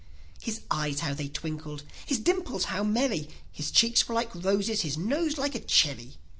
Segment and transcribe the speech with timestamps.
[0.47, 1.83] is eyes—how they twinkled!
[2.07, 3.29] his dimples how merry!
[3.51, 6.17] His cheeks were like roses, his nose like a cherry!